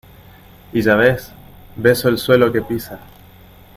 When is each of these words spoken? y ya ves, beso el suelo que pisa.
y 0.73 0.81
ya 0.81 0.95
ves, 0.95 1.31
beso 1.75 2.09
el 2.09 2.17
suelo 2.17 2.51
que 2.51 2.63
pisa. 2.63 2.99